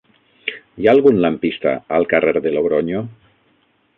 Hi 0.83 0.87
ha 0.87 0.93
algun 0.97 1.19
lampista 1.25 1.75
al 1.99 2.09
carrer 2.15 2.35
de 2.47 2.55
Logronyo? 2.57 3.03